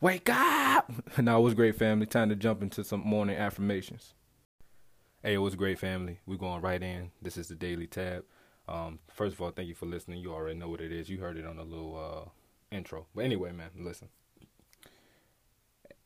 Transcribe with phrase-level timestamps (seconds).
[0.00, 0.92] Wake up!
[1.18, 2.06] now was great, family.
[2.06, 4.14] Time to jump into some morning affirmations.
[5.24, 6.20] Hey, was great, family.
[6.24, 7.10] We're going right in.
[7.20, 8.24] This is the Daily Tab.
[8.68, 10.20] Um, first of all, thank you for listening.
[10.20, 11.08] You already know what it is.
[11.08, 12.30] You heard it on the little uh,
[12.70, 13.06] intro.
[13.12, 14.08] But anyway, man, listen.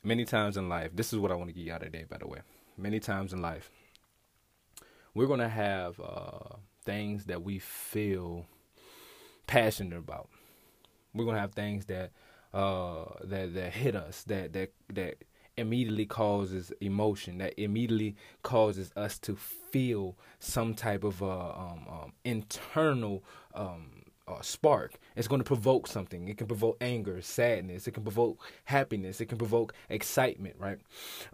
[0.03, 2.17] Many times in life, this is what I want to get you out today, by
[2.17, 2.39] the way.
[2.79, 3.71] Many times in life,
[5.13, 6.57] we're going to have uh,
[6.87, 8.47] things that we feel
[9.47, 10.31] passionate about.
[11.13, 12.13] We're going to have things that
[12.53, 15.25] uh, that that hit us, that that that
[15.57, 22.13] immediately causes emotion, that immediately causes us to feel some type of uh, um, um,
[22.25, 23.23] internal
[23.55, 24.95] um, uh, spark.
[25.17, 26.29] It's going to provoke something.
[26.29, 27.87] It can provoke anger, sadness.
[27.87, 29.21] It can provoke happiness.
[29.21, 30.79] It can provoke excitement, right?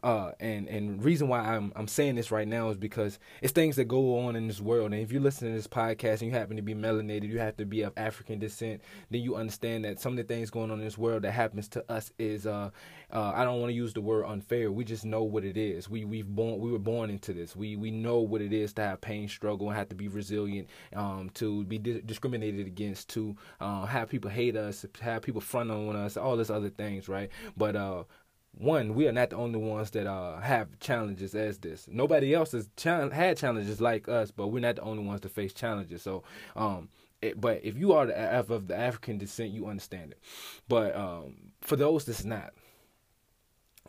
[0.03, 3.77] Uh, and and reason why I'm I'm saying this right now is because it's things
[3.77, 4.93] that go on in this world.
[4.93, 7.57] And if you listen to this podcast and you happen to be melanated, you have
[7.59, 8.81] to be of African descent,
[9.11, 11.69] then you understand that some of the things going on in this world that happens
[11.69, 12.71] to us is uh,
[13.13, 14.73] uh I don't want to use the word unfair.
[14.73, 15.91] We just know what it is.
[15.91, 17.55] We we've born we were born into this.
[17.55, 20.69] We we know what it is to have pain, struggle, and have to be resilient,
[20.97, 25.41] um, to be di- discriminated against against, to uh, have people hate us, have people
[25.41, 27.31] front on us, all this other things, right?
[27.57, 28.05] But uh,
[28.53, 31.89] one, we are not the only ones that uh, have challenges as this.
[31.91, 35.53] Nobody else has had challenges like us, but we're not the only ones to face
[35.53, 36.03] challenges.
[36.03, 36.23] So,
[36.57, 36.89] um,
[37.21, 40.21] it, but if you are the, of the African descent, you understand it.
[40.69, 42.53] But um, for those that's not,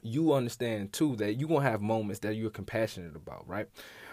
[0.01, 3.67] you understand too that you're gonna have moments that you're compassionate about, right?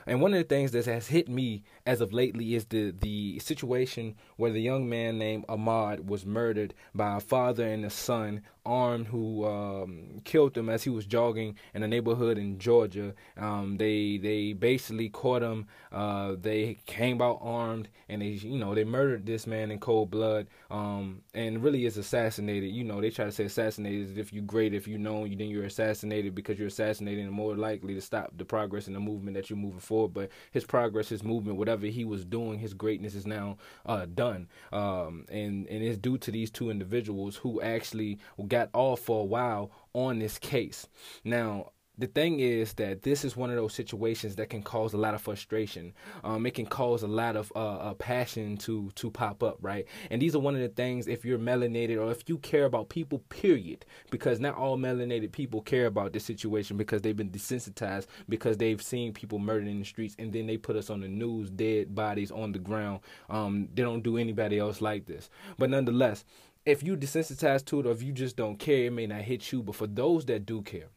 [0.07, 3.39] And one of the things that has hit me as of lately is the the
[3.41, 8.43] situation where the young man named Ahmaud was murdered by a father and a son
[8.65, 13.15] armed who um, killed him as he was jogging in a neighborhood in Georgia.
[13.37, 15.67] Um, they they basically caught him.
[15.93, 20.11] Uh, they came out armed and they you know they murdered this man in cold
[20.11, 20.47] blood.
[20.71, 22.71] Um, and really is assassinated.
[22.71, 25.37] You know they try to say assassinated as if you're great if you know you
[25.37, 29.01] then you're assassinated because you're assassinated and more likely to stop the progress and the
[29.01, 29.96] movement that you're moving forward.
[30.13, 34.49] But his progress, his movement, whatever he was doing, his greatness is now uh, done.
[34.73, 38.19] Um, and and it's due to these two individuals who actually
[38.49, 40.87] got got off for a while on this case.
[41.25, 44.99] Now, the thing is that this is one of those situations that can cause a
[44.99, 45.95] lot of frustration.
[46.25, 49.87] Um, it can cause a lot of uh, uh, passion to to pop up, right?
[50.11, 52.91] And these are one of the things if you're melanated or if you care about
[52.91, 58.07] people, period, because not all melanated people care about this situation because they've been desensitized
[58.29, 61.09] because they've seen people murdered in the streets, and then they put us on the
[61.09, 63.01] news, dead bodies on the ground.
[63.31, 66.25] Um, they don't do anybody else like this, but nonetheless,
[66.67, 69.53] if you desensitized to it or if you just don't care, it may not hit
[69.53, 69.63] you.
[69.63, 70.89] But for those that do care,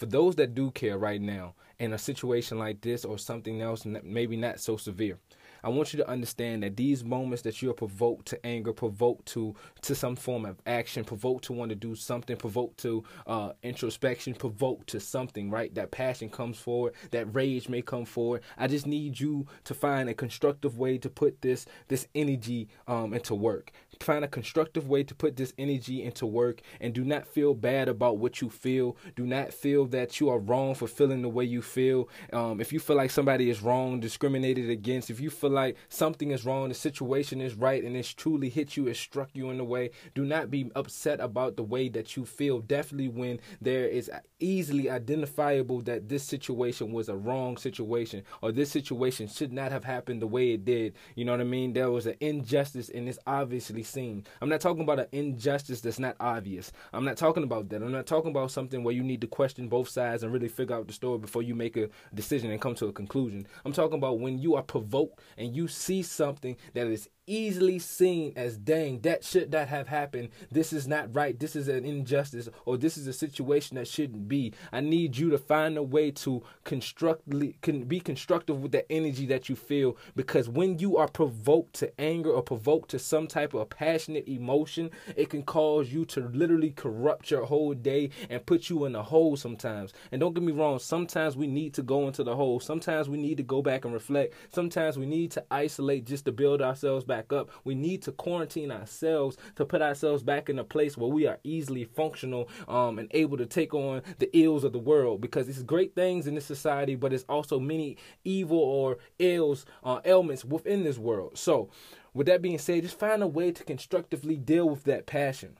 [0.00, 3.84] for those that do care right now in a situation like this or something else,
[3.84, 5.18] maybe not so severe,
[5.62, 9.54] I want you to understand that these moments that you're provoked to anger, provoked to
[9.82, 14.34] to some form of action, provoked to want to do something, provoked to uh, introspection,
[14.34, 15.74] provoked to something, right?
[15.74, 18.42] That passion comes forward, that rage may come forward.
[18.58, 23.14] I just need you to find a constructive way to put this this energy um,
[23.14, 23.72] into work
[24.02, 27.88] find a constructive way to put this energy into work and do not feel bad
[27.88, 28.96] about what you feel.
[29.14, 32.08] Do not feel that you are wrong for feeling the way you feel.
[32.32, 36.30] Um, if you feel like somebody is wrong, discriminated against, if you feel like something
[36.30, 39.60] is wrong, the situation is right, and it's truly hit you, it struck you in
[39.60, 42.60] a way, do not be upset about the way that you feel.
[42.60, 48.70] Definitely when there is easily identifiable that this situation was a wrong situation or this
[48.70, 50.94] situation should not have happened the way it did.
[51.14, 51.72] You know what I mean?
[51.72, 54.24] There was an injustice and it's obviously seen.
[54.40, 56.72] I'm not talking about an injustice that's not obvious.
[56.92, 57.82] I'm not talking about that.
[57.82, 60.76] I'm not talking about something where you need to question both sides and really figure
[60.76, 63.46] out the story before you make a decision and come to a conclusion.
[63.64, 68.32] I'm talking about when you are provoked and you see something that is easily seen
[68.34, 70.30] as dang that should not have happened.
[70.50, 71.38] This is not right.
[71.38, 74.52] This is an injustice or this is a situation that shouldn't be.
[74.72, 79.26] I need you to find a way to constructively can be constructive with the energy
[79.26, 83.54] that you feel because when you are provoked to anger or provoked to some type
[83.54, 88.68] of passionate emotion it can cause you to literally corrupt your whole day and put
[88.68, 89.92] you in a hole sometimes.
[90.10, 92.58] And don't get me wrong sometimes we need to go into the hole.
[92.58, 94.34] Sometimes we need to go back and reflect.
[94.52, 97.50] Sometimes we need to isolate just to build ourselves back back up.
[97.64, 101.38] We need to quarantine ourselves to put ourselves back in a place where we are
[101.44, 105.62] easily functional um, and able to take on the ills of the world because it's
[105.62, 110.82] great things in this society, but it's also many evil or ills, uh, ailments within
[110.84, 111.36] this world.
[111.36, 111.70] So,
[112.12, 115.58] with that being said, just find a way to constructively deal with that passion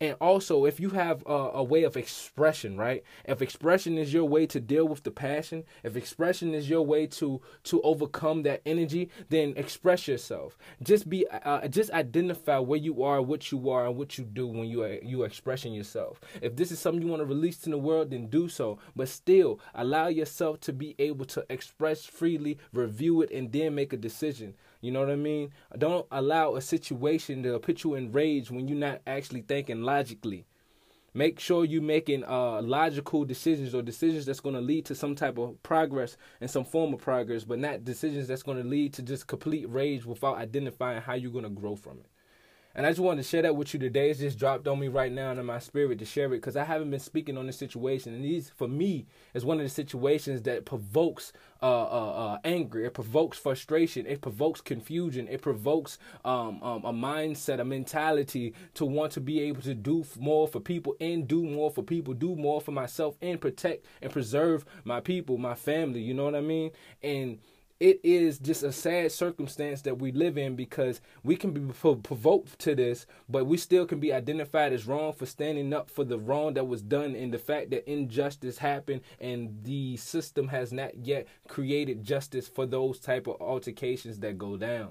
[0.00, 3.02] And also, if you have a, a, way of expression, right?
[3.26, 7.06] If expression is your way to deal with the passion, if expression is your way
[7.08, 10.56] to to overcome that energy, then express yourself.
[10.82, 14.46] Just be, uh, just identify where you are, what you are, and what you do
[14.46, 16.18] when you are you are expressing yourself.
[16.40, 18.78] If this is something you want to release in the world, then do so.
[18.96, 23.92] But still, allow yourself to be able to express freely, review it, and then make
[23.92, 24.54] a decision.
[24.80, 25.50] You know what I mean?
[25.76, 30.46] Don't allow a situation to put you in rage when you're not actually thinking logically.
[31.12, 35.16] Make sure you're making uh, logical decisions or decisions that's going to lead to some
[35.16, 38.94] type of progress and some form of progress, but not decisions that's going to lead
[38.94, 42.06] to just complete rage without identifying how you're going to grow from it.
[42.74, 44.10] And I just wanted to share that with you today.
[44.10, 46.62] It's just dropped on me right now in my spirit to share it because I
[46.62, 48.14] haven't been speaking on this situation.
[48.14, 51.32] And these, for me, is one of the situations that provokes
[51.62, 52.84] uh, uh, uh, anger.
[52.84, 54.06] It provokes frustration.
[54.06, 55.26] It provokes confusion.
[55.26, 60.04] It provokes um, um, a mindset, a mentality to want to be able to do
[60.16, 64.12] more for people and do more for people, do more for myself and protect and
[64.12, 66.00] preserve my people, my family.
[66.00, 66.70] You know what I mean?
[67.02, 67.40] And
[67.80, 72.58] it is just a sad circumstance that we live in because we can be provoked
[72.58, 76.18] to this, but we still can be identified as wrong for standing up for the
[76.18, 80.94] wrong that was done and the fact that injustice happened and the system has not
[81.06, 84.90] yet created justice for those type of altercations that go down.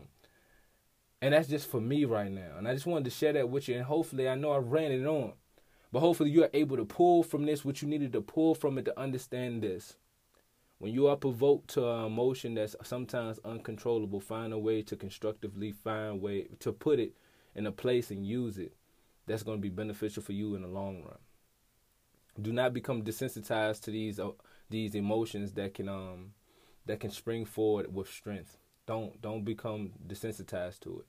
[1.22, 2.58] And that's just for me right now.
[2.58, 3.76] And I just wanted to share that with you.
[3.76, 5.34] And hopefully, I know I ran it on,
[5.92, 8.78] but hopefully, you are able to pull from this what you needed to pull from
[8.78, 9.98] it to understand this.
[10.80, 15.74] When you are provoked to an emotion that's sometimes uncontrollable, find a way to constructively
[15.74, 17.14] find a way to put it
[17.54, 18.74] in a place and use it.
[19.28, 21.18] That's going to be beneficial for you in the long run.
[22.42, 24.32] Do not become desensitized to these uh,
[24.70, 26.32] these emotions that can um
[26.86, 28.58] that can spring forward with strength.
[28.86, 31.06] Don't don't become desensitized to it.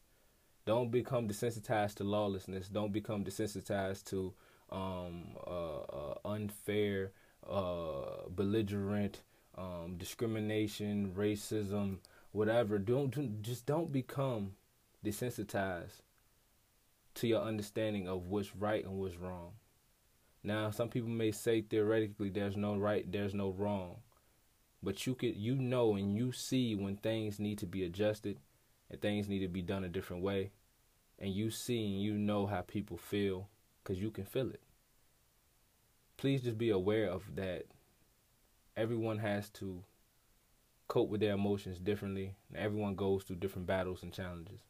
[0.66, 2.68] Don't become desensitized to lawlessness.
[2.68, 4.34] Don't become desensitized to
[4.70, 7.12] um, uh, uh, unfair,
[7.48, 9.22] uh, belligerent,
[9.60, 11.98] um, discrimination, racism,
[12.32, 12.78] whatever.
[12.78, 14.52] Don't, don't just don't become
[15.04, 16.00] desensitized
[17.14, 19.52] to your understanding of what's right and what's wrong.
[20.42, 23.96] Now, some people may say theoretically there's no right, there's no wrong.
[24.82, 28.38] But you could you know and you see when things need to be adjusted
[28.90, 30.52] and things need to be done a different way.
[31.18, 33.48] And you see and you know how people feel
[33.84, 34.62] cuz you can feel it.
[36.16, 37.66] Please just be aware of that
[38.76, 39.84] everyone has to
[40.88, 42.34] cope with their emotions differently.
[42.48, 44.60] And everyone goes through different battles and challenges.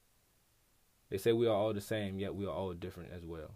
[1.08, 3.54] They say we are all the same, yet we are all different as well.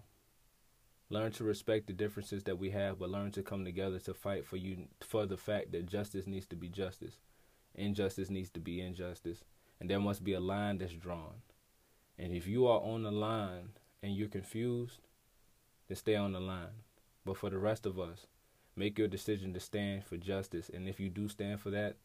[1.11, 4.44] Learn to respect the differences that we have, but learn to come together to fight
[4.44, 7.19] for you for the fact that justice needs to be justice,
[7.75, 9.44] injustice needs to be injustice,
[9.79, 11.43] and there must be a line that's drawn.
[12.19, 13.70] And if you are on the line
[14.02, 15.00] and you're confused,
[15.87, 16.82] then stay on the line.
[17.25, 18.26] But for the rest of us,
[18.76, 20.71] Make your decision to stand for justice.
[20.73, 21.97] And if you do stand for that,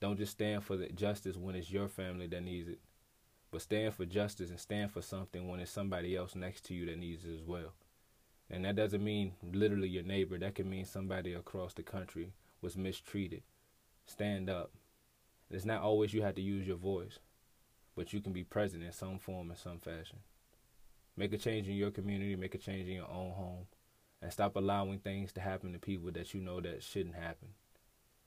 [0.00, 2.80] don't just stand for the justice when it's your family that needs it,
[3.50, 6.86] but stand for justice and stand for something when it's somebody else next to you
[6.86, 7.74] that needs it as well.
[8.50, 10.38] And that doesn't mean literally your neighbor.
[10.38, 13.42] That can mean somebody across the country was mistreated.
[14.06, 14.72] Stand up.
[15.50, 17.18] It's not always you have to use your voice,
[17.94, 20.20] but you can be present in some form, in some fashion.
[21.16, 23.66] Make a change in your community, make a change in your own home
[24.22, 27.48] and stop allowing things to happen to people that you know that shouldn't happen.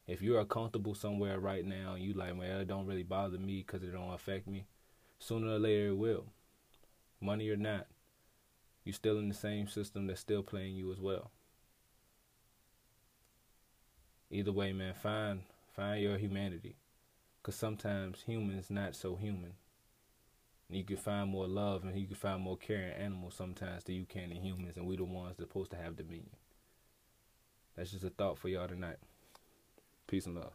[0.08, 3.64] If you're comfortable somewhere right now and you like, well, it don't really bother me
[3.66, 4.66] because it don't affect me,
[5.20, 6.26] sooner or later it will.
[7.22, 7.88] Money or not,
[8.84, 11.32] you're still in the same system that's still playing you as well.
[14.30, 16.76] Either way, man, find find your humanity,
[17.44, 19.54] cause sometimes humans not so human
[20.70, 23.96] you can find more love and you can find more care in animals sometimes than
[23.96, 26.30] you can in humans, and we the ones supposed to have dominion.
[27.76, 28.98] That's just a thought for y'all tonight.
[30.08, 30.54] Peace and love.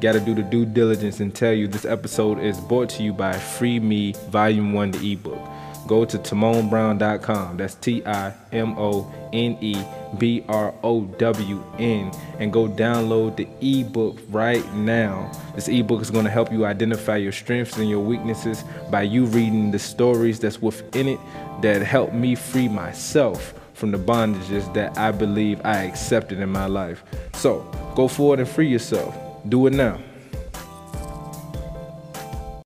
[0.00, 3.32] Gotta do the due diligence and tell you this episode is brought to you by
[3.32, 5.55] Free Me Volume 1, the ebook
[5.86, 7.56] go to timonebrown.com.
[7.56, 9.82] That's T I M O N E
[10.18, 15.30] B R O W N and go download the ebook right now.
[15.54, 19.26] This ebook is going to help you identify your strengths and your weaknesses by you
[19.26, 21.20] reading the stories that's within it
[21.62, 26.66] that help me free myself from the bondages that I believe I accepted in my
[26.66, 27.04] life.
[27.34, 27.60] So
[27.94, 29.14] go forward and free yourself.
[29.48, 30.00] Do it now.